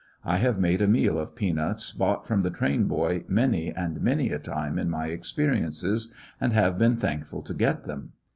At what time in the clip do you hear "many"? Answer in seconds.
3.27-3.71, 4.01-4.31